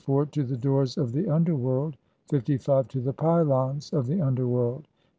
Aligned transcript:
to 0.31 0.41
the 0.43 0.57
Doors 0.57 0.97
of 0.97 1.11
the 1.11 1.29
Underworld, 1.29 1.95
55. 2.31 2.87
to 2.87 3.01
the 3.01 3.13
Pylons 3.13 3.93
of 3.93 4.07
the 4.07 4.19
Underworld, 4.19 4.85
56. 4.85 4.97